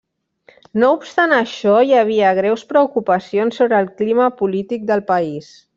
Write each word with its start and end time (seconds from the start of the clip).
No 0.83 0.87
obstant 0.99 1.35
això, 1.39 1.75
hi 1.89 1.93
havia 1.99 2.33
greus 2.41 2.65
preocupacions 2.73 3.61
sobre 3.61 3.83
el 3.85 3.95
clima 4.01 4.31
polític 4.41 4.93
del 4.93 5.11
país. 5.15 5.59